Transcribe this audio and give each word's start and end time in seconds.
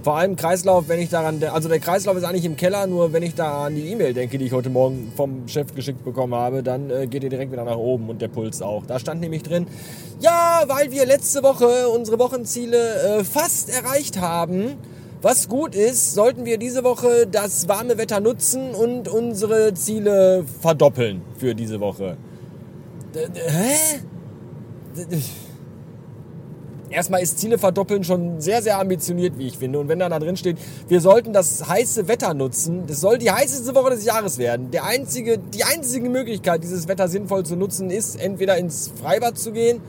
Vor 0.03 0.17
allem 0.17 0.35
Kreislauf, 0.35 0.89
wenn 0.89 0.99
ich 0.99 1.09
daran, 1.09 1.41
also 1.45 1.69
der 1.69 1.79
Kreislauf 1.79 2.17
ist 2.17 2.25
eigentlich 2.25 2.43
im 2.43 2.57
Keller, 2.57 2.87
nur 2.87 3.13
wenn 3.13 3.23
ich 3.23 3.35
da 3.35 3.67
an 3.67 3.75
die 3.75 3.87
E-Mail 3.87 4.13
denke, 4.13 4.37
die 4.37 4.45
ich 4.45 4.51
heute 4.51 4.69
Morgen 4.69 5.13
vom 5.15 5.47
Chef 5.47 5.73
geschickt 5.73 6.03
bekommen 6.03 6.35
habe, 6.35 6.61
dann 6.61 6.89
äh, 6.89 7.07
geht 7.07 7.23
er 7.23 7.29
direkt 7.29 7.53
wieder 7.53 7.63
nach 7.63 7.77
oben 7.77 8.09
und 8.09 8.21
der 8.21 8.27
Puls 8.27 8.61
auch. 8.61 8.85
Da 8.85 8.99
stand 8.99 9.21
nämlich 9.21 9.43
drin, 9.43 9.65
ja, 10.19 10.63
weil 10.67 10.91
wir 10.91 11.05
letzte 11.05 11.41
Woche 11.41 11.87
unsere 11.87 12.19
Wochenziele 12.19 13.19
äh, 13.19 13.23
fast 13.23 13.69
erreicht 13.69 14.19
haben, 14.19 14.73
was 15.21 15.47
gut 15.47 15.73
ist, 15.73 16.13
sollten 16.13 16.43
wir 16.43 16.57
diese 16.57 16.83
Woche 16.83 17.25
das 17.25 17.69
warme 17.69 17.97
Wetter 17.97 18.19
nutzen 18.19 18.75
und 18.75 19.07
unsere 19.07 19.73
Ziele 19.73 20.43
verdoppeln 20.59 21.21
für 21.37 21.55
diese 21.55 21.79
Woche. 21.79 22.17
Hä? 23.15 24.01
Erstmal 26.93 27.23
ist 27.23 27.39
Ziele 27.39 27.57
verdoppeln 27.57 28.03
schon 28.03 28.39
sehr, 28.39 28.61
sehr 28.61 28.79
ambitioniert, 28.79 29.39
wie 29.39 29.47
ich 29.47 29.57
finde. 29.57 29.79
Und 29.79 29.87
wenn 29.89 29.97
da, 29.97 30.09
drin 30.19 30.37
steht, 30.37 30.57
wir 30.87 31.01
sollten 31.01 31.33
das 31.33 31.67
heiße 31.67 32.07
Wetter 32.07 32.35
nutzen, 32.35 32.83
das 32.85 33.01
soll 33.01 33.17
die 33.17 33.31
heißeste 33.31 33.73
Woche 33.73 33.89
des 33.89 34.05
Jahres 34.05 34.37
werden. 34.37 34.69
Der 34.69 34.85
einzige, 34.85 35.39
die 35.39 35.63
einzige 35.63 36.07
Möglichkeit, 36.09 36.63
dieses 36.63 36.87
Wetter 36.87 37.07
sinnvoll 37.07 37.45
zu 37.45 37.55
nutzen, 37.55 37.89
ist 37.89 38.19
entweder 38.19 38.57
ins 38.57 38.91
Freibad 39.01 39.39
zu 39.39 39.51
gehen 39.51 39.81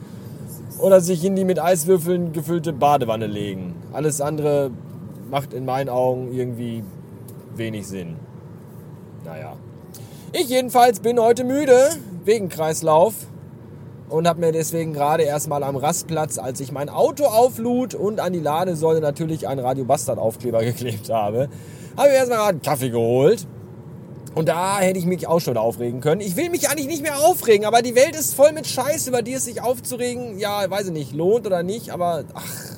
oder 0.79 0.99
sich 0.99 1.23
in 1.23 1.35
die 1.35 1.45
mit 1.45 1.59
Eiswürfeln 1.59 2.33
gefüllte 2.33 2.73
Badewanne 2.73 3.27
legen. 3.27 3.75
Alles 3.93 4.19
andere 4.19 4.71
macht 5.29 5.53
in 5.53 5.63
meinen 5.63 5.89
Augen 5.89 6.33
irgendwie 6.33 6.83
wenig 7.55 7.87
Sinn. 7.87 8.15
Naja. 9.23 9.53
Ich 10.33 10.49
jedenfalls 10.49 11.01
bin 11.01 11.19
heute 11.19 11.43
müde 11.43 11.89
wegen 12.25 12.49
Kreislauf 12.49 13.13
und 14.09 14.27
habe 14.27 14.39
mir 14.39 14.51
deswegen 14.51 14.93
gerade 14.93 15.23
erstmal 15.23 15.63
am 15.63 15.75
Rastplatz, 15.75 16.37
als 16.37 16.59
ich 16.59 16.71
mein 16.71 16.89
Auto 16.89 17.25
auflud 17.25 17.95
und 17.95 18.19
an 18.19 18.33
die 18.33 18.39
Ladesäule 18.39 19.01
natürlich 19.01 19.47
einen 19.47 19.59
Radio 19.59 19.85
Bastard 19.85 20.19
Aufkleber 20.19 20.59
geklebt 20.63 21.09
habe, 21.09 21.49
habe 21.97 22.09
ich 22.09 22.15
erstmal 22.15 22.37
gerade 22.37 22.49
einen 22.49 22.61
Kaffee 22.61 22.89
geholt. 22.89 23.47
Und 24.35 24.49
da 24.49 24.79
hätte 24.79 24.99
ich 24.99 25.05
mich 25.05 25.27
auch 25.27 25.39
schon 25.39 25.55
aufregen 25.55 26.01
können. 26.01 26.19
Ich 26.19 26.35
will 26.35 26.49
mich 26.49 26.69
eigentlich 26.69 26.87
nicht 26.87 27.01
mehr 27.01 27.19
aufregen, 27.19 27.65
aber 27.65 27.81
die 27.81 27.95
Welt 27.95 28.17
ist 28.17 28.35
voll 28.35 28.51
mit 28.51 28.67
Scheiß, 28.67 29.07
über 29.07 29.21
die 29.21 29.31
es 29.31 29.45
sich 29.45 29.61
aufzuregen, 29.61 30.39
ja, 30.39 30.69
weiß 30.69 30.87
ich 30.87 30.91
nicht, 30.91 31.13
lohnt 31.13 31.47
oder 31.47 31.63
nicht, 31.63 31.91
aber 31.91 32.25
ach, 32.33 32.74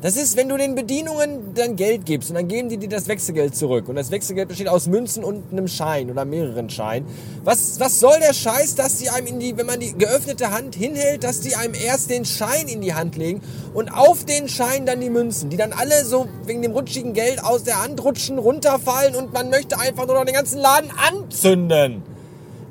das 0.00 0.16
ist, 0.16 0.36
wenn 0.36 0.48
du 0.48 0.56
den 0.56 0.74
Bedienungen 0.74 1.54
dann 1.54 1.74
Geld 1.74 2.06
gibst 2.06 2.30
und 2.30 2.36
dann 2.36 2.46
geben 2.46 2.68
die 2.68 2.76
dir 2.76 2.88
das 2.88 3.08
Wechselgeld 3.08 3.56
zurück. 3.56 3.88
Und 3.88 3.96
das 3.96 4.10
Wechselgeld 4.10 4.48
besteht 4.48 4.68
aus 4.68 4.86
Münzen 4.86 5.24
und 5.24 5.52
einem 5.52 5.66
Schein 5.66 6.10
oder 6.10 6.24
mehreren 6.24 6.70
Scheinen. 6.70 7.08
Was, 7.42 7.80
was 7.80 7.98
soll 7.98 8.18
der 8.20 8.32
Scheiß, 8.32 8.76
dass 8.76 8.98
die 8.98 9.10
einem 9.10 9.26
in 9.26 9.40
die, 9.40 9.56
wenn 9.56 9.66
man 9.66 9.80
die 9.80 9.92
geöffnete 9.92 10.52
Hand 10.52 10.76
hinhält, 10.76 11.24
dass 11.24 11.40
die 11.40 11.56
einem 11.56 11.74
erst 11.74 12.10
den 12.10 12.24
Schein 12.24 12.68
in 12.68 12.80
die 12.80 12.94
Hand 12.94 13.16
legen 13.16 13.40
und 13.74 13.88
auf 13.92 14.24
den 14.24 14.48
Schein 14.48 14.86
dann 14.86 15.00
die 15.00 15.10
Münzen, 15.10 15.50
die 15.50 15.56
dann 15.56 15.72
alle 15.72 16.04
so 16.04 16.28
wegen 16.44 16.62
dem 16.62 16.72
rutschigen 16.72 17.12
Geld 17.12 17.42
aus 17.42 17.64
der 17.64 17.82
Hand 17.82 18.02
rutschen, 18.04 18.38
runterfallen 18.38 19.16
und 19.16 19.32
man 19.32 19.50
möchte 19.50 19.78
einfach 19.78 20.06
nur 20.06 20.14
noch 20.14 20.24
den 20.24 20.34
ganzen 20.34 20.58
Laden 20.58 20.90
anzünden. 20.96 22.02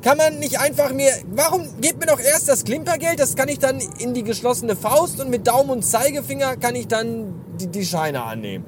Kann 0.02 0.18
man 0.18 0.40
nicht 0.40 0.60
einfach 0.60 0.94
mir, 0.94 1.12
warum 1.34 1.68
gebt 1.82 2.00
mir 2.00 2.06
doch 2.06 2.20
erst 2.20 2.48
das 2.48 2.64
Klimpergeld, 2.64 3.20
das 3.20 3.36
kann 3.36 3.50
ich 3.50 3.60
dann 3.60 3.80
in 3.98 4.14
die 4.14 4.24
geschlossene 4.24 4.76
Faust 4.76 5.20
und 5.20 5.30
mit 5.30 5.48
Daumen 5.48 5.72
und 5.72 5.84
Zeigefinger 5.84 6.56
kann 6.58 6.76
ich 6.76 6.88
dann 6.88 7.34
die, 7.60 7.68
die 7.68 7.86
Scheine 7.86 8.24
annehmen. 8.24 8.64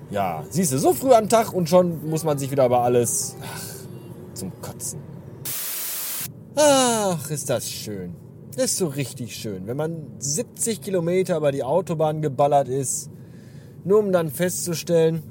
Ja, 0.10 0.44
siehst 0.50 0.72
du, 0.72 0.80
so 0.80 0.94
früh 0.94 1.14
am 1.14 1.28
Tag 1.28 1.54
und 1.54 1.70
schon 1.70 2.10
muss 2.10 2.24
man 2.24 2.40
sich 2.40 2.50
wieder 2.50 2.66
über 2.66 2.82
alles 2.82 3.36
ach, 3.44 4.34
zum 4.34 4.52
Kotzen. 4.62 5.02
Ach, 6.56 7.30
ist 7.30 7.50
das 7.50 7.70
schön. 7.70 8.16
Das 8.56 8.72
ist 8.72 8.78
so 8.78 8.88
richtig 8.88 9.36
schön, 9.36 9.68
wenn 9.68 9.78
man 9.78 10.08
70 10.18 10.82
Kilometer 10.82 11.38
über 11.38 11.52
die 11.52 11.64
Autobahn 11.64 12.22
geballert 12.22 12.70
ist, 12.70 13.12
nur 13.84 14.00
um 14.00 14.12
dann 14.12 14.30
festzustellen, 14.30 15.24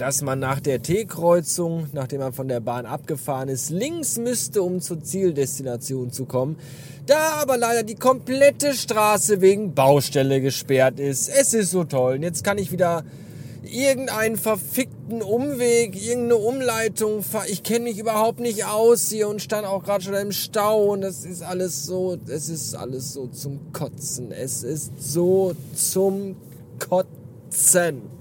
dass 0.00 0.22
man 0.22 0.38
nach 0.38 0.60
der 0.60 0.80
T-Kreuzung, 0.80 1.88
nachdem 1.92 2.20
man 2.20 2.32
von 2.32 2.48
der 2.48 2.60
Bahn 2.60 2.86
abgefahren 2.86 3.50
ist, 3.50 3.68
links 3.68 4.16
müsste, 4.16 4.62
um 4.62 4.80
zur 4.80 5.02
Zieldestination 5.02 6.10
zu 6.10 6.24
kommen. 6.24 6.56
Da 7.04 7.34
aber 7.40 7.58
leider 7.58 7.82
die 7.82 7.96
komplette 7.96 8.72
Straße 8.72 9.42
wegen 9.42 9.74
Baustelle 9.74 10.40
gesperrt 10.40 10.98
ist. 10.98 11.28
Es 11.28 11.52
ist 11.52 11.70
so 11.70 11.84
toll. 11.84 12.14
Und 12.14 12.22
jetzt 12.22 12.44
kann 12.44 12.56
ich 12.56 12.72
wieder 12.72 13.04
irgendeinen 13.62 14.36
verfickten 14.36 15.20
Umweg, 15.20 15.94
irgendeine 15.94 16.36
Umleitung 16.36 17.22
fahren. 17.22 17.46
Ich 17.50 17.62
kenne 17.62 17.84
mich 17.84 17.98
überhaupt 17.98 18.40
nicht 18.40 18.64
aus 18.64 19.10
hier 19.10 19.28
und 19.28 19.42
stand 19.42 19.66
auch 19.66 19.84
gerade 19.84 20.02
schon 20.02 20.14
im 20.14 20.32
Stau 20.32 20.92
und 20.92 21.02
das 21.02 21.26
ist 21.26 21.42
alles 21.42 21.84
so, 21.84 22.16
es 22.26 22.48
ist 22.48 22.74
alles 22.74 23.12
so 23.12 23.26
zum 23.26 23.72
Kotzen. 23.74 24.32
Es 24.32 24.62
ist 24.62 24.92
so 24.98 25.54
zum 25.74 26.36
Kotzen 26.78 28.19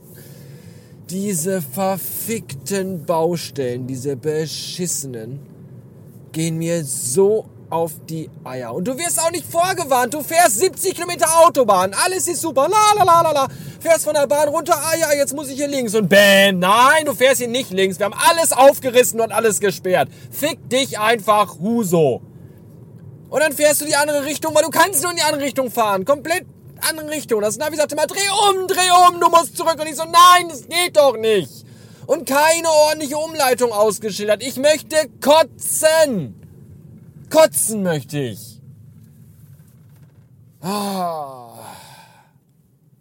diese 1.09 1.61
verfickten 1.61 3.05
Baustellen, 3.05 3.87
diese 3.87 4.15
beschissenen, 4.15 5.39
gehen 6.31 6.57
mir 6.57 6.83
so 6.83 7.45
auf 7.69 7.93
die 8.09 8.29
Eier. 8.43 8.73
Und 8.73 8.87
du 8.87 8.97
wirst 8.97 9.19
auch 9.19 9.31
nicht 9.31 9.45
vorgewarnt. 9.45 10.13
Du 10.13 10.21
fährst 10.21 10.59
70 10.59 10.95
Kilometer 10.95 11.27
Autobahn. 11.45 11.93
Alles 12.05 12.27
ist 12.27 12.41
super. 12.41 12.67
La 12.67 12.93
la 12.97 13.03
la 13.03 13.21
la 13.21 13.31
la. 13.31 13.47
Fährst 13.79 14.05
von 14.05 14.13
der 14.13 14.27
Bahn 14.27 14.47
runter. 14.47 14.75
Ah 14.75 14.95
ja, 14.97 15.13
jetzt 15.13 15.33
muss 15.35 15.49
ich 15.49 15.55
hier 15.55 15.67
links. 15.67 15.95
Und 15.95 16.09
bäm. 16.09 16.59
Nein, 16.59 17.05
du 17.05 17.13
fährst 17.13 17.39
hier 17.39 17.47
nicht 17.47 17.71
links. 17.71 17.99
Wir 17.99 18.05
haben 18.05 18.15
alles 18.29 18.51
aufgerissen 18.51 19.21
und 19.21 19.31
alles 19.31 19.59
gesperrt. 19.59 20.09
Fick 20.31 20.69
dich 20.69 20.99
einfach, 20.99 21.59
Huso. 21.59 22.21
Und 23.29 23.41
dann 23.41 23.53
fährst 23.53 23.81
du 23.81 23.85
die 23.85 23.95
andere 23.95 24.25
Richtung, 24.25 24.55
weil 24.55 24.63
du 24.63 24.69
kannst 24.69 25.03
nur 25.03 25.11
in 25.11 25.17
die 25.17 25.23
andere 25.23 25.43
Richtung 25.43 25.69
fahren. 25.69 26.03
Komplett 26.03 26.45
andere 26.87 27.09
Richtung. 27.09 27.41
Das 27.41 27.57
Navi 27.57 27.75
sagte 27.75 27.95
mal, 27.95 28.07
dreh 28.07 28.19
um, 28.49 28.67
dreh 28.67 28.89
um, 29.09 29.19
du 29.19 29.29
musst 29.29 29.57
zurück. 29.57 29.79
Und 29.79 29.87
ich 29.87 29.95
so, 29.95 30.03
nein, 30.03 30.49
das 30.49 30.67
geht 30.67 30.97
doch 30.97 31.17
nicht. 31.17 31.65
Und 32.05 32.27
keine 32.27 32.69
ordentliche 32.69 33.17
Umleitung 33.17 33.71
ausgeschildert. 33.71 34.41
Ich 34.41 34.57
möchte 34.57 34.95
kotzen. 35.21 36.35
Kotzen 37.29 37.83
möchte 37.83 38.19
ich. 38.19 38.59
Ah. 40.61 41.53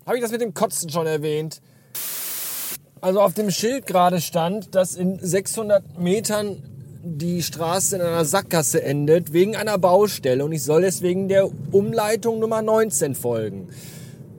Habe 0.07 0.17
ich 0.17 0.23
das 0.23 0.31
mit 0.31 0.41
dem 0.41 0.55
Kotzen 0.55 0.91
schon 0.91 1.07
erwähnt? 1.07 1.61
Also 3.01 3.21
auf 3.21 3.35
dem 3.35 3.51
Schild 3.51 3.87
gerade 3.87 4.21
stand, 4.21 4.75
dass 4.75 4.95
in 4.95 5.19
600 5.19 5.99
Metern 5.99 6.78
die 7.17 7.43
Straße 7.43 7.97
in 7.97 8.03
einer 8.03 8.25
Sackgasse 8.25 8.83
endet, 8.83 9.33
wegen 9.33 9.57
einer 9.57 9.79
Baustelle 9.79 10.45
und 10.45 10.53
ich 10.53 10.63
soll 10.63 10.83
deswegen 10.83 11.29
der 11.29 11.49
Umleitung 11.73 12.39
Nummer 12.39 12.61
19 12.61 13.15
folgen. 13.15 13.69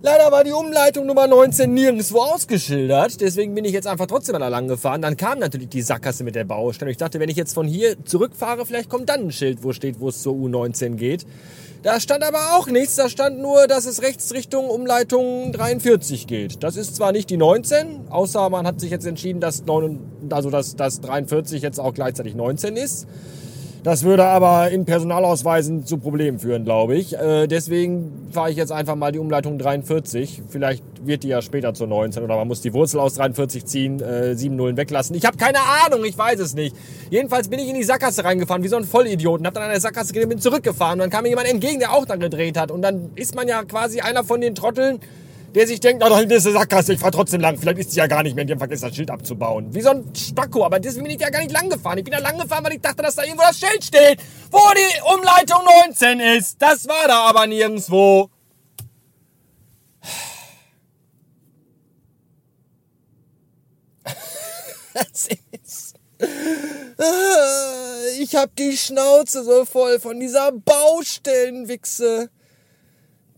Leider 0.02 0.32
war 0.32 0.46
die 0.46 0.52
Umleitung 0.52 1.08
Nummer 1.08 1.28
19 1.28 1.74
nirgendwo 1.74 2.20
ausgeschildert, 2.20 3.20
deswegen 3.20 3.54
bin 3.54 3.66
ich 3.66 3.74
jetzt 3.74 3.88
einfach 3.88 4.06
trotzdem 4.06 4.40
da 4.40 4.48
lang 4.48 4.68
gefahren. 4.68 5.02
Dann 5.02 5.18
kam 5.18 5.40
natürlich 5.40 5.70
die 5.70 5.82
Sackgasse 5.82 6.24
mit 6.24 6.36
der 6.36 6.46
Baustelle. 6.46 6.92
Ich 6.92 6.98
dachte, 6.98 7.20
wenn 7.20 7.28
ich 7.28 7.36
jetzt 7.36 7.54
von 7.54 7.68
hier 7.68 8.04
zurückfahre, 8.06 8.66
vielleicht 8.66 8.90
kommt 8.90 9.10
dann 9.10 9.26
ein 9.26 9.32
Schild, 9.32 9.64
wo 9.64 9.74
steht, 9.74 10.00
wo 10.00 10.08
es 10.10 10.22
zur 10.22 10.36
U19 10.36 10.96
geht. 10.96 11.26
Da 11.82 12.02
stand 12.02 12.26
aber 12.26 12.58
auch 12.58 12.68
nichts, 12.68 12.96
da 12.96 13.08
stand 13.08 13.40
nur, 13.40 13.66
dass 13.68 13.86
es 13.86 14.02
rechts 14.02 14.34
Richtung 14.34 14.70
Umleitung 14.70 15.54
43 15.54 16.28
geht. 16.28 16.62
Das 16.62 16.76
ist 16.76 16.98
zwar 16.98 17.14
nicht 17.14 17.30
die 17.30 17.38
19, 17.38 18.10
außer 18.10 18.50
man 18.50 18.68
hat 18.68 18.82
sich 18.82 18.92
jetzt 18.92 19.06
entschieden, 19.06 19.40
dass, 19.40 19.66
9, 19.66 19.98
also 20.30 20.50
dass, 20.50 20.76
dass 20.76 21.00
43 21.00 21.62
jetzt 21.62 21.80
auch 21.80 21.94
gleichzeitig 21.94 22.36
19 22.36 22.76
ist. 22.76 23.08
Das 23.82 24.04
würde 24.04 24.26
aber 24.26 24.72
in 24.72 24.84
Personalausweisen 24.84 25.86
zu 25.86 26.00
Problemen 26.00 26.38
führen, 26.38 26.66
glaube 26.66 26.98
ich. 26.98 27.18
Äh, 27.18 27.48
deswegen 27.48 28.28
fahre 28.30 28.52
ich 28.52 28.58
jetzt 28.58 28.74
einfach 28.74 28.96
mal 28.96 29.14
die 29.14 29.20
Umleitung 29.20 29.58
43. 29.58 30.42
Vielleicht 30.50 30.84
wird 31.02 31.24
die 31.24 31.30
ja 31.30 31.42
später 31.42 31.74
zur 31.74 31.88
19 31.88 32.24
oder 32.24 32.36
man 32.36 32.50
muss 32.50 32.60
die 32.60 32.74
Wurzel 32.74 33.00
aus 33.00 33.14
43 33.14 33.66
ziehen, 33.66 34.02
äh, 34.02 34.36
7 34.36 34.54
Nullen 34.54 34.76
weglassen. 34.76 35.16
Ich 35.16 35.26
habe 35.26 35.38
keine 35.38 35.60
Ahnung, 35.86 36.04
ich 36.04 36.18
weiß 36.18 36.42
es 36.42 36.56
nicht. 36.56 36.76
Jedenfalls 37.10 37.48
bin 37.48 37.60
ich 37.60 37.68
in 37.68 37.76
die 37.76 37.84
Sackgasse 37.84 38.24
reingefahren, 38.24 38.64
wie 38.64 38.68
so 38.68 38.78
ein 38.78 38.84
Vollidiot, 38.84 39.40
und 39.40 39.46
habe 39.48 39.56
dann 39.56 39.64
an 39.64 39.72
der 39.72 39.82
Sackgasse 39.82 40.14
gedreht, 40.14 40.30
bin 40.30 40.40
zurückgefahren. 40.40 40.94
Und 40.94 41.00
dann 41.00 41.10
kam 41.10 41.24
mir 41.24 41.30
jemand 41.30 41.48
entgegen, 41.48 41.80
der 41.80 41.94
auch 41.94 42.06
dann 42.06 42.20
gedreht 42.20 42.58
hat. 42.58 42.70
Und 42.70 42.82
dann 42.82 43.12
ist 43.16 43.36
man 43.36 43.48
ja 43.48 43.64
quasi 43.64 44.02
einer 44.02 44.24
von 44.24 44.42
den 44.42 44.54
Trotteln, 44.54 45.00
der 45.56 45.66
sich 45.66 45.80
denkt, 45.80 46.04
oh, 46.04 46.10
da 46.10 46.18
hinten 46.18 46.34
ist 46.34 46.46
eine 46.46 46.54
Sackgasse, 46.54 46.94
ich 46.94 47.00
fahr 47.00 47.12
trotzdem 47.12 47.42
lang. 47.42 47.58
Vielleicht 47.58 47.80
ist 47.80 47.92
sie 47.92 47.98
ja 47.98 48.06
gar 48.06 48.22
nicht 48.22 48.36
mehr, 48.36 48.46
die 48.46 48.54
haben 48.54 48.60
vergessen, 48.60 48.86
das 48.88 48.96
Schild 48.96 49.10
abzubauen. 49.10 49.74
Wie 49.74 49.82
so 49.82 49.90
ein 49.90 50.04
Spacko, 50.16 50.64
aber 50.64 50.80
deswegen 50.80 51.06
bin 51.06 51.16
ich 51.16 51.22
ja 51.22 51.30
gar 51.30 51.40
nicht 51.40 51.52
lang 51.52 51.70
gefahren. 51.70 51.98
Ich 51.98 52.04
bin 52.04 52.12
da 52.12 52.20
lang 52.20 52.38
gefahren, 52.38 52.64
weil 52.64 52.74
ich 52.74 52.82
dachte, 52.82 53.02
dass 53.02 53.16
da 53.16 53.24
irgendwo 53.24 53.44
das 53.44 53.58
Schild 53.60 53.84
steht, 53.84 54.20
wo 54.52 54.60
die 54.76 55.02
Umleitung 55.16 55.64
19 55.88 56.20
ist. 56.38 56.62
Das 56.62 56.88
war 56.88 57.08
da 57.08 57.22
aber 57.30 57.48
nirgendwo. 57.48 58.30
Das 64.92 65.30
ist... 65.52 65.89
Ich 68.20 68.36
hab 68.36 68.56
die 68.58 68.76
Schnauze 68.76 69.44
so 69.44 69.64
voll 69.64 70.00
von 70.00 70.20
dieser 70.20 70.52
Baustellenwichse. 70.52 72.30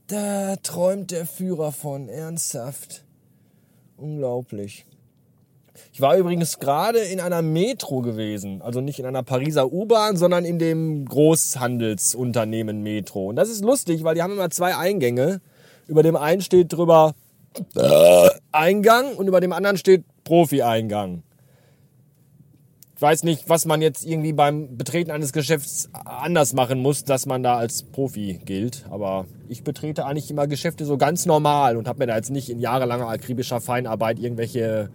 Da 0.07 0.55
träumt 0.57 1.11
der 1.11 1.25
Führer 1.25 1.71
von, 1.71 2.09
ernsthaft. 2.09 3.03
Unglaublich. 3.97 4.85
Ich 5.93 6.01
war 6.01 6.17
übrigens 6.17 6.59
gerade 6.59 6.99
in 6.99 7.19
einer 7.19 7.41
Metro 7.41 8.01
gewesen, 8.01 8.61
also 8.61 8.81
nicht 8.81 8.99
in 8.99 9.05
einer 9.05 9.23
Pariser 9.23 9.71
U-Bahn, 9.71 10.17
sondern 10.17 10.45
in 10.45 10.57
dem 10.57 11.05
Großhandelsunternehmen 11.05 12.81
Metro. 12.81 13.27
Und 13.27 13.35
das 13.35 13.49
ist 13.49 13.63
lustig, 13.63 14.03
weil 14.03 14.15
die 14.15 14.21
haben 14.21 14.33
immer 14.33 14.49
zwei 14.49 14.75
Eingänge. 14.75 15.41
Über 15.87 16.01
dem 16.01 16.15
einen 16.15 16.41
steht 16.41 16.73
drüber 16.73 17.13
Eingang 18.51 19.15
und 19.15 19.27
über 19.27 19.41
dem 19.41 19.53
anderen 19.53 19.77
steht 19.77 20.03
Profi-Eingang. 20.23 21.23
Ich 23.01 23.03
weiß 23.03 23.23
nicht, 23.23 23.49
was 23.49 23.65
man 23.65 23.81
jetzt 23.81 24.05
irgendwie 24.05 24.31
beim 24.31 24.77
Betreten 24.77 25.09
eines 25.09 25.33
Geschäfts 25.33 25.89
anders 26.05 26.53
machen 26.53 26.83
muss, 26.83 27.03
dass 27.03 27.25
man 27.25 27.41
da 27.41 27.55
als 27.55 27.81
Profi 27.81 28.39
gilt. 28.45 28.85
Aber 28.91 29.25
ich 29.49 29.63
betrete 29.63 30.05
eigentlich 30.05 30.29
immer 30.29 30.45
Geschäfte 30.45 30.85
so 30.85 30.99
ganz 30.99 31.25
normal 31.25 31.77
und 31.77 31.87
habe 31.87 31.97
mir 31.97 32.05
da 32.05 32.15
jetzt 32.15 32.29
nicht 32.29 32.51
in 32.51 32.59
jahrelanger 32.59 33.07
akribischer 33.07 33.59
Feinarbeit 33.59 34.19
irgendwelche 34.19 34.91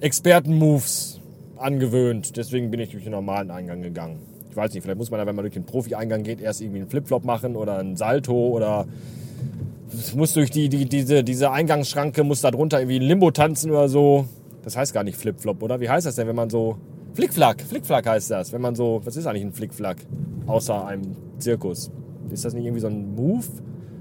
Experten-Moves 0.00 1.20
angewöhnt. 1.58 2.38
Deswegen 2.38 2.70
bin 2.70 2.80
ich 2.80 2.92
durch 2.92 3.02
den 3.02 3.12
normalen 3.12 3.50
Eingang 3.50 3.82
gegangen. 3.82 4.20
Ich 4.48 4.56
weiß 4.56 4.72
nicht, 4.72 4.82
vielleicht 4.82 4.96
muss 4.96 5.10
man 5.10 5.20
da, 5.20 5.26
wenn 5.26 5.36
man 5.36 5.42
durch 5.42 5.52
den 5.52 5.66
Profi-Eingang 5.66 6.22
geht, 6.22 6.40
erst 6.40 6.62
irgendwie 6.62 6.80
einen 6.80 6.88
Flipflop 6.88 7.26
machen 7.26 7.54
oder 7.54 7.76
einen 7.76 7.96
Salto 7.98 8.32
oder 8.32 8.86
muss 10.14 10.32
durch 10.32 10.50
die, 10.50 10.70
die, 10.70 10.86
diese, 10.86 11.22
diese 11.22 11.50
Eingangsschranke, 11.50 12.24
muss 12.24 12.40
da 12.40 12.50
drunter 12.50 12.80
irgendwie 12.80 13.00
ein 13.00 13.02
Limbo 13.02 13.30
tanzen 13.30 13.72
oder 13.72 13.90
so. 13.90 14.24
Das 14.64 14.74
heißt 14.74 14.94
gar 14.94 15.04
nicht 15.04 15.18
Flipflop, 15.18 15.62
oder? 15.62 15.80
Wie 15.80 15.90
heißt 15.90 16.06
das 16.06 16.14
denn, 16.14 16.28
wenn 16.28 16.36
man 16.36 16.48
so 16.48 16.78
Flickflack, 17.14 17.60
Flickflack 17.60 18.06
heißt 18.06 18.30
das, 18.30 18.52
wenn 18.52 18.60
man 18.60 18.74
so, 18.74 19.00
was 19.04 19.16
ist 19.16 19.26
eigentlich 19.26 19.44
ein 19.44 19.52
Flickflack? 19.52 19.98
Außer 20.46 20.86
einem 20.86 21.16
Zirkus. 21.38 21.90
Ist 22.30 22.44
das 22.44 22.54
nicht 22.54 22.64
irgendwie 22.64 22.80
so 22.80 22.86
ein 22.86 23.14
Move? 23.14 23.44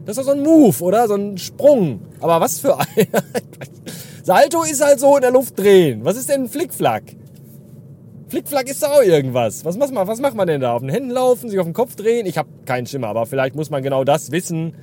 Das 0.05 0.17
ist 0.17 0.25
doch 0.25 0.31
so 0.31 0.37
ein 0.37 0.43
Move, 0.43 0.81
oder? 0.83 1.07
So 1.07 1.15
ein 1.15 1.37
Sprung. 1.37 2.01
Aber 2.21 2.39
was 2.39 2.59
für 2.59 2.79
ein... 2.79 2.87
Salto 4.23 4.63
ist 4.63 4.83
halt 4.83 4.99
so 4.99 5.15
in 5.15 5.21
der 5.21 5.31
Luft 5.31 5.59
drehen. 5.59 6.05
Was 6.05 6.15
ist 6.15 6.29
denn 6.29 6.43
ein 6.43 6.49
Flickflack? 6.49 7.03
Flickflack 8.29 8.69
ist 8.69 8.81
da 8.81 8.87
auch 8.87 9.01
irgendwas. 9.01 9.65
Was 9.65 9.77
man, 9.77 10.07
was 10.07 10.21
macht 10.21 10.35
man 10.35 10.47
denn 10.47 10.61
da? 10.61 10.73
Auf 10.73 10.81
den 10.81 10.89
Händen 10.89 11.09
laufen, 11.09 11.49
sich 11.49 11.59
auf 11.59 11.65
den 11.65 11.73
Kopf 11.73 11.95
drehen? 11.95 12.25
Ich 12.25 12.37
habe 12.37 12.47
keinen 12.65 12.87
Schimmer, 12.87 13.07
aber 13.07 13.25
vielleicht 13.25 13.55
muss 13.55 13.69
man 13.69 13.83
genau 13.83 14.05
das 14.05 14.31
wissen, 14.31 14.73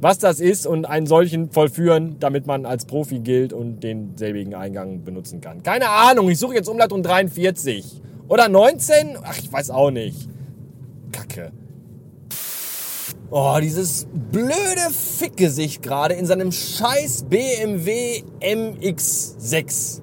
was 0.00 0.18
das 0.18 0.40
ist 0.40 0.66
und 0.66 0.84
einen 0.84 1.06
solchen 1.06 1.50
vollführen, 1.50 2.16
damit 2.20 2.46
man 2.46 2.66
als 2.66 2.84
Profi 2.84 3.20
gilt 3.20 3.52
und 3.52 3.80
den 3.80 4.16
selbigen 4.16 4.54
Eingang 4.54 5.04
benutzen 5.04 5.40
kann. 5.40 5.62
Keine 5.62 5.88
Ahnung, 5.88 6.28
ich 6.28 6.38
suche 6.38 6.54
jetzt 6.54 6.68
Umleitung 6.68 7.02
43. 7.02 8.02
Oder 8.28 8.48
19? 8.48 9.18
Ach, 9.22 9.38
ich 9.38 9.52
weiß 9.52 9.70
auch 9.70 9.90
nicht. 9.90 10.28
Kacke. 11.12 11.52
Oh, 13.30 13.56
dieses 13.60 14.06
blöde 14.30 14.90
Fickgesicht 14.90 15.82
gerade 15.82 16.14
in 16.14 16.26
seinem 16.26 16.52
scheiß 16.52 17.24
BMW 17.28 18.22
MX6. 18.40 20.00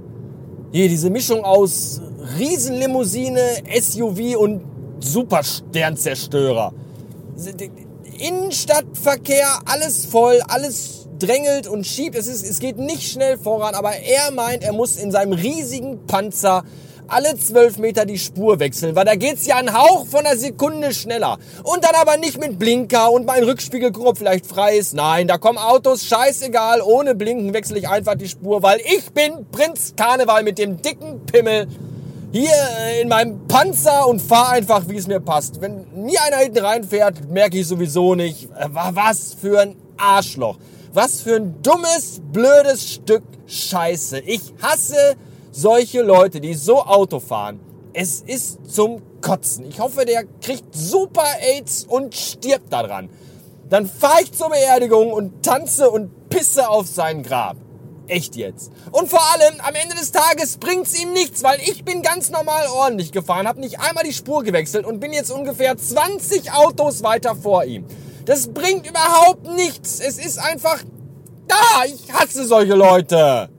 Hier, 0.71 0.89
diese 0.89 1.09
Mischung 1.09 1.43
aus 1.43 2.01
Riesenlimousine, 2.37 3.39
SUV 3.79 4.37
und 4.37 4.61
Supersternzerstörer. 4.99 6.73
Innenstadtverkehr, 8.19 9.47
alles 9.65 10.05
voll, 10.05 10.41
alles 10.47 11.07
drängelt 11.19 11.67
und 11.67 11.85
schiebt. 11.85 12.15
Es, 12.15 12.27
ist, 12.27 12.43
es 12.43 12.59
geht 12.59 12.77
nicht 12.77 13.11
schnell 13.11 13.37
voran, 13.37 13.75
aber 13.75 13.93
er 13.95 14.31
meint, 14.31 14.63
er 14.63 14.73
muss 14.73 14.97
in 14.97 15.11
seinem 15.11 15.33
riesigen 15.33 16.05
Panzer 16.07 16.63
alle 17.07 17.37
zwölf 17.37 17.77
Meter 17.77 18.05
die 18.05 18.17
Spur 18.17 18.59
wechseln, 18.59 18.95
weil 18.95 19.05
da 19.05 19.15
geht's 19.15 19.45
ja 19.45 19.57
einen 19.57 19.73
Hauch 19.73 20.07
von 20.07 20.25
einer 20.25 20.37
Sekunde 20.37 20.93
schneller. 20.93 21.37
Und 21.63 21.83
dann 21.83 21.95
aber 21.95 22.17
nicht 22.17 22.39
mit 22.39 22.57
Blinker 22.57 23.11
und 23.11 23.25
mein 23.25 23.43
Rückspiegelgruppe 23.43 24.15
vielleicht 24.15 24.45
frei 24.45 24.77
ist. 24.77 24.93
Nein, 24.93 25.27
da 25.27 25.37
kommen 25.37 25.57
Autos, 25.57 26.05
scheißegal, 26.05 26.81
ohne 26.81 27.15
Blinken 27.15 27.53
wechsle 27.53 27.77
ich 27.77 27.87
einfach 27.87 28.15
die 28.15 28.27
Spur, 28.27 28.63
weil 28.63 28.79
ich 28.79 29.11
bin 29.11 29.45
Prinz 29.51 29.93
Karneval 29.95 30.43
mit 30.43 30.57
dem 30.57 30.81
dicken 30.81 31.25
Pimmel 31.25 31.67
hier 32.33 32.51
in 32.99 33.09
meinem 33.09 33.47
Panzer 33.47 34.07
und 34.07 34.19
fahr 34.19 34.49
einfach, 34.49 34.87
wie 34.87 34.97
es 34.97 35.05
mir 35.05 35.19
passt. 35.19 35.61
Wenn 35.61 35.85
nie 35.93 36.17
einer 36.17 36.37
hinten 36.37 36.65
reinfährt, 36.65 37.29
merke 37.29 37.59
ich 37.59 37.67
sowieso 37.67 38.15
nicht, 38.15 38.49
äh, 38.57 38.67
was 38.71 39.35
für 39.39 39.59
ein 39.59 39.75
Arschloch. 39.97 40.57
Was 40.93 41.21
für 41.21 41.35
ein 41.35 41.61
dummes, 41.61 42.21
blödes 42.31 42.93
Stück 42.93 43.23
Scheiße. 43.45 44.19
Ich 44.19 44.41
hasse 44.61 45.15
solche 45.51 46.01
Leute, 46.01 46.41
die 46.41 46.55
so 46.55 46.81
Auto 46.81 47.19
fahren. 47.19 47.59
Es 47.93 48.21
ist 48.21 48.73
zum 48.73 49.03
Kotzen. 49.21 49.65
Ich 49.69 49.79
hoffe, 49.79 50.03
der 50.03 50.23
kriegt 50.41 50.75
super 50.75 51.27
AIDS 51.39 51.85
und 51.87 52.15
stirbt 52.15 52.73
daran. 52.73 53.09
Dann 53.69 53.85
fahre 53.85 54.23
ich 54.23 54.31
zur 54.31 54.49
Beerdigung 54.49 55.13
und 55.13 55.43
tanze 55.43 55.91
und 55.91 56.29
pisse 56.29 56.67
auf 56.67 56.87
sein 56.87 57.21
Grab. 57.21 57.57
Echt 58.07 58.35
jetzt. 58.35 58.71
Und 58.91 59.09
vor 59.09 59.21
allem, 59.33 59.59
am 59.59 59.75
Ende 59.75 59.95
des 59.95 60.11
Tages 60.11 60.57
bringt's 60.57 60.99
ihm 61.01 61.13
nichts, 61.13 61.41
weil 61.43 61.59
ich 61.61 61.85
bin 61.85 62.01
ganz 62.01 62.31
normal 62.31 62.67
ordentlich 62.67 63.11
gefahren, 63.11 63.47
habe 63.47 63.61
nicht 63.61 63.79
einmal 63.79 64.03
die 64.03 64.13
Spur 64.13 64.43
gewechselt 64.43 64.85
und 64.85 64.99
bin 64.99 65.13
jetzt 65.13 65.31
ungefähr 65.31 65.77
20 65.77 66.51
Autos 66.51 67.03
weiter 67.03 67.35
vor 67.35 67.63
ihm. 67.63 67.85
Das 68.25 68.47
bringt 68.47 68.87
überhaupt 68.87 69.55
nichts. 69.55 69.99
Es 69.99 70.17
ist 70.17 70.37
einfach 70.37 70.83
da. 71.47 71.85
Ich 71.85 72.11
hasse 72.13 72.45
solche 72.45 72.75
Leute. 72.75 73.49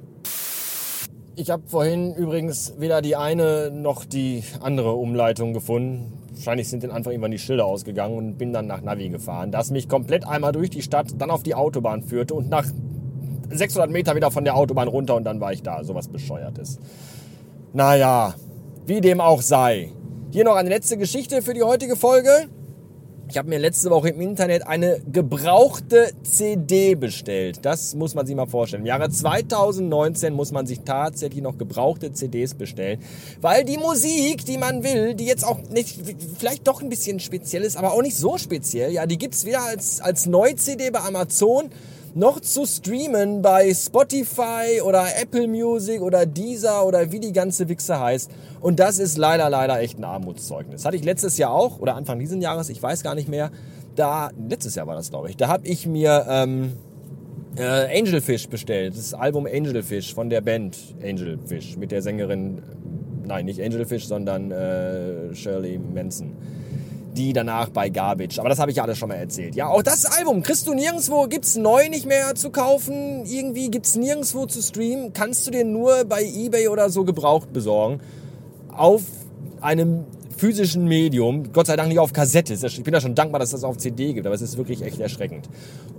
Ich 1.36 1.50
habe 1.50 1.64
vorhin 1.66 2.14
übrigens 2.14 2.74
weder 2.78 3.02
die 3.02 3.16
eine 3.16 3.70
noch 3.70 4.04
die 4.04 4.44
andere 4.60 4.92
Umleitung 4.92 5.52
gefunden. 5.52 6.12
Wahrscheinlich 6.32 6.68
sind 6.68 6.84
dann 6.84 6.90
einfach 6.90 7.10
irgendwann 7.10 7.30
die 7.30 7.38
Schilder 7.38 7.64
ausgegangen 7.64 8.16
und 8.16 8.38
bin 8.38 8.52
dann 8.52 8.66
nach 8.66 8.82
Navi 8.82 9.08
gefahren, 9.08 9.50
das 9.50 9.70
mich 9.70 9.88
komplett 9.88 10.26
einmal 10.26 10.52
durch 10.52 10.70
die 10.70 10.82
Stadt, 10.82 11.08
dann 11.18 11.30
auf 11.30 11.42
die 11.42 11.54
Autobahn 11.54 12.02
führte 12.02 12.34
und 12.34 12.48
nach 12.48 12.66
600 13.50 13.90
Meter 13.90 14.14
wieder 14.16 14.30
von 14.30 14.44
der 14.44 14.56
Autobahn 14.56 14.88
runter 14.88 15.14
und 15.14 15.24
dann 15.24 15.40
war 15.40 15.52
ich 15.52 15.62
da. 15.62 15.84
Sowas 15.84 16.08
bescheuertes. 16.08 16.78
Naja, 17.72 18.34
wie 18.86 19.00
dem 19.00 19.20
auch 19.20 19.42
sei. 19.42 19.90
Hier 20.30 20.44
noch 20.44 20.56
eine 20.56 20.68
letzte 20.68 20.96
Geschichte 20.96 21.42
für 21.42 21.54
die 21.54 21.62
heutige 21.62 21.96
Folge. 21.96 22.48
Ich 23.28 23.38
habe 23.38 23.48
mir 23.48 23.58
letzte 23.58 23.90
Woche 23.90 24.10
im 24.10 24.20
Internet 24.20 24.66
eine 24.66 25.00
gebrauchte 25.10 26.12
CD 26.22 26.94
bestellt. 26.94 27.60
Das 27.62 27.94
muss 27.94 28.14
man 28.14 28.26
sich 28.26 28.36
mal 28.36 28.46
vorstellen. 28.46 28.82
Im 28.82 28.86
Jahre 28.86 29.08
2019 29.08 30.34
muss 30.34 30.52
man 30.52 30.66
sich 30.66 30.80
tatsächlich 30.80 31.42
noch 31.42 31.56
gebrauchte 31.56 32.12
CDs 32.12 32.54
bestellen, 32.54 33.00
weil 33.40 33.64
die 33.64 33.78
Musik, 33.78 34.44
die 34.44 34.58
man 34.58 34.84
will, 34.84 35.14
die 35.14 35.24
jetzt 35.24 35.44
auch 35.44 35.58
nicht, 35.70 36.00
vielleicht 36.38 36.68
doch 36.68 36.82
ein 36.82 36.90
bisschen 36.90 37.18
speziell 37.18 37.62
ist, 37.62 37.76
aber 37.76 37.94
auch 37.94 38.02
nicht 38.02 38.16
so 38.16 38.36
speziell, 38.36 38.92
ja, 38.92 39.06
die 39.06 39.18
gibt's 39.18 39.46
wieder 39.46 39.62
als, 39.62 40.00
als 40.00 40.26
Neu-CD 40.26 40.90
bei 40.90 41.00
Amazon 41.00 41.70
noch 42.14 42.38
zu 42.40 42.64
streamen 42.64 43.42
bei 43.42 43.74
Spotify 43.74 44.80
oder 44.84 45.04
Apple 45.20 45.48
Music 45.48 46.00
oder 46.00 46.26
Deezer 46.26 46.86
oder 46.86 47.10
wie 47.10 47.18
die 47.18 47.32
ganze 47.32 47.68
Wichse 47.68 47.98
heißt. 47.98 48.30
Und 48.60 48.78
das 48.78 48.98
ist 48.98 49.18
leider, 49.18 49.50
leider 49.50 49.80
echt 49.80 49.98
ein 49.98 50.04
Armutszeugnis. 50.04 50.84
Hatte 50.84 50.96
ich 50.96 51.04
letztes 51.04 51.36
Jahr 51.38 51.52
auch 51.52 51.80
oder 51.80 51.96
Anfang 51.96 52.20
dieses 52.20 52.40
Jahres, 52.40 52.68
ich 52.68 52.82
weiß 52.82 53.02
gar 53.02 53.14
nicht 53.14 53.28
mehr. 53.28 53.50
Da, 53.96 54.30
letztes 54.48 54.76
Jahr 54.76 54.86
war 54.86 54.94
das, 54.94 55.10
glaube 55.10 55.28
ich. 55.28 55.36
Da 55.36 55.48
habe 55.48 55.66
ich 55.66 55.86
mir 55.86 56.24
ähm, 56.28 56.72
äh, 57.56 57.98
Angelfish 57.98 58.48
bestellt. 58.48 58.96
Das 58.96 59.12
Album 59.14 59.46
Angelfish 59.46 60.14
von 60.14 60.30
der 60.30 60.40
Band 60.40 60.78
Angelfish 61.02 61.76
mit 61.76 61.90
der 61.90 62.02
Sängerin, 62.02 62.62
nein, 63.26 63.44
nicht 63.44 63.60
Angelfish, 63.60 64.06
sondern 64.06 64.52
äh, 64.52 65.34
Shirley 65.34 65.78
Manson 65.78 66.32
die 67.16 67.32
danach 67.32 67.70
bei 67.70 67.88
Garbage. 67.88 68.38
Aber 68.38 68.48
das 68.48 68.58
habe 68.58 68.70
ich 68.70 68.76
ja 68.76 68.82
alles 68.82 68.98
schon 68.98 69.08
mal 69.08 69.16
erzählt. 69.16 69.54
Ja, 69.54 69.68
auch 69.68 69.82
das 69.82 70.04
Album 70.04 70.42
kriegst 70.42 70.66
du 70.66 70.74
nirgendwo, 70.74 71.26
gibt's 71.26 71.56
neu 71.56 71.88
nicht 71.88 72.06
mehr 72.06 72.34
zu 72.34 72.50
kaufen. 72.50 73.24
Irgendwie 73.24 73.70
gibt's 73.70 73.96
nirgendwo 73.96 74.46
zu 74.46 74.62
streamen. 74.62 75.12
Kannst 75.12 75.46
du 75.46 75.50
dir 75.50 75.64
nur 75.64 76.04
bei 76.04 76.22
eBay 76.22 76.68
oder 76.68 76.90
so 76.90 77.04
gebraucht 77.04 77.52
besorgen. 77.52 78.00
Auf 78.76 79.02
einem 79.60 80.04
physischen 80.44 80.84
Medium, 80.84 81.54
Gott 81.54 81.68
sei 81.68 81.74
Dank 81.74 81.88
nicht 81.88 81.98
auf 81.98 82.12
Kassette. 82.12 82.52
Ich 82.52 82.82
bin 82.82 82.92
ja 82.92 83.00
schon 83.00 83.14
dankbar, 83.14 83.38
dass 83.38 83.52
das 83.52 83.64
auf 83.64 83.78
CD 83.78 84.12
gibt, 84.12 84.26
aber 84.26 84.34
es 84.34 84.42
ist 84.42 84.58
wirklich 84.58 84.82
echt 84.82 85.00
erschreckend. 85.00 85.48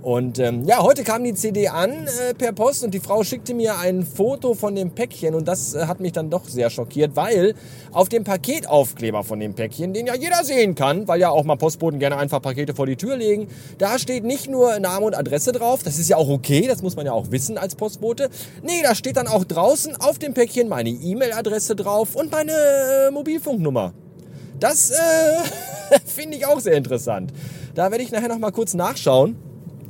Und 0.02 0.38
ähm, 0.38 0.62
ja, 0.62 0.84
heute 0.84 1.02
kam 1.02 1.24
die 1.24 1.34
CD 1.34 1.66
an 1.66 1.90
äh, 1.90 2.32
per 2.32 2.52
Post 2.52 2.84
und 2.84 2.94
die 2.94 3.00
Frau 3.00 3.24
schickte 3.24 3.54
mir 3.54 3.76
ein 3.80 4.06
Foto 4.06 4.54
von 4.54 4.76
dem 4.76 4.92
Päckchen 4.92 5.34
und 5.34 5.48
das 5.48 5.74
äh, 5.74 5.86
hat 5.86 5.98
mich 5.98 6.12
dann 6.12 6.30
doch 6.30 6.44
sehr 6.46 6.70
schockiert, 6.70 7.16
weil 7.16 7.56
auf 7.90 8.08
dem 8.08 8.22
Paketaufkleber 8.22 9.24
von 9.24 9.40
dem 9.40 9.54
Päckchen, 9.54 9.92
den 9.92 10.06
ja 10.06 10.14
jeder 10.14 10.44
sehen 10.44 10.76
kann, 10.76 11.08
weil 11.08 11.18
ja 11.18 11.30
auch 11.30 11.42
mal 11.42 11.56
Postboten 11.56 11.98
gerne 11.98 12.16
einfach 12.16 12.40
Pakete 12.40 12.72
vor 12.72 12.86
die 12.86 12.94
Tür 12.94 13.16
legen, 13.16 13.48
da 13.78 13.98
steht 13.98 14.22
nicht 14.22 14.48
nur 14.48 14.78
Name 14.78 15.06
und 15.06 15.18
Adresse 15.18 15.50
drauf, 15.50 15.82
das 15.82 15.98
ist 15.98 16.08
ja 16.08 16.18
auch 16.18 16.28
okay, 16.28 16.68
das 16.68 16.82
muss 16.82 16.94
man 16.94 17.04
ja 17.04 17.10
auch 17.10 17.32
wissen 17.32 17.58
als 17.58 17.74
Postbote. 17.74 18.30
Nee, 18.62 18.80
da 18.84 18.94
steht 18.94 19.16
dann 19.16 19.26
auch 19.26 19.42
draußen 19.44 19.96
auf 19.96 20.20
dem 20.20 20.34
Päckchen 20.34 20.68
meine 20.68 20.90
E-Mail-Adresse 20.90 21.74
drauf 21.74 22.14
und 22.14 22.30
meine 22.30 22.52
äh, 22.52 23.10
Mobilfunknummer. 23.10 23.92
Das 24.58 24.90
äh, 24.90 24.94
finde 26.04 26.36
ich 26.36 26.46
auch 26.46 26.60
sehr 26.60 26.76
interessant. 26.76 27.32
Da 27.74 27.90
werde 27.90 28.02
ich 28.02 28.10
nachher 28.10 28.28
noch 28.28 28.38
mal 28.38 28.52
kurz 28.52 28.74
nachschauen, 28.74 29.36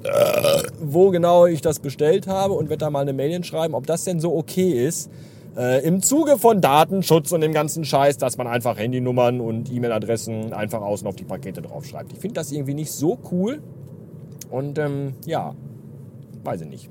äh, 0.02 0.62
wo 0.80 1.10
genau 1.10 1.46
ich 1.46 1.60
das 1.60 1.78
bestellt 1.78 2.26
habe 2.26 2.54
und 2.54 2.68
werde 2.68 2.84
da 2.84 2.90
mal 2.90 3.00
eine 3.00 3.12
Mail 3.12 3.42
schreiben, 3.44 3.74
ob 3.74 3.86
das 3.86 4.04
denn 4.04 4.20
so 4.20 4.36
okay 4.36 4.86
ist. 4.86 5.10
Äh, 5.56 5.86
Im 5.86 6.02
Zuge 6.02 6.36
von 6.38 6.60
Datenschutz 6.60 7.32
und 7.32 7.40
dem 7.40 7.52
ganzen 7.52 7.84
Scheiß, 7.84 8.18
dass 8.18 8.36
man 8.36 8.46
einfach 8.46 8.76
Handynummern 8.76 9.40
und 9.40 9.72
E-Mail-Adressen 9.72 10.52
einfach 10.52 10.82
außen 10.82 11.06
auf 11.06 11.16
die 11.16 11.24
Pakete 11.24 11.62
draufschreibt. 11.62 12.12
Ich 12.12 12.18
finde 12.18 12.34
das 12.34 12.52
irgendwie 12.52 12.74
nicht 12.74 12.92
so 12.92 13.18
cool. 13.30 13.62
Und 14.50 14.78
ähm, 14.78 15.14
ja, 15.24 15.54
weiß 16.44 16.60
ich 16.60 16.68
nicht. 16.68 16.90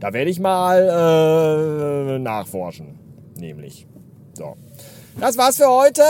Da 0.00 0.12
werde 0.12 0.30
ich 0.30 0.38
mal 0.38 2.14
äh, 2.14 2.18
nachforschen. 2.18 2.98
Nämlich. 3.38 3.86
So. 4.34 4.56
Das 5.18 5.38
war's 5.38 5.56
für 5.56 5.68
heute. 5.68 6.02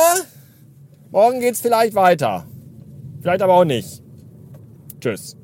Morgen 1.11 1.41
geht's 1.41 1.61
vielleicht 1.61 1.95
weiter. 1.95 2.47
Vielleicht 3.21 3.43
aber 3.43 3.55
auch 3.55 3.65
nicht. 3.65 4.03
Tschüss. 5.01 5.37